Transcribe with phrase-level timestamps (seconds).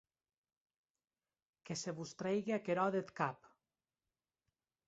[1.65, 3.39] Que se vos trèigue aquerò deth cap.